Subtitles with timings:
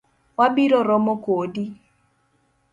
[0.37, 1.63] Wabiro romo kodi.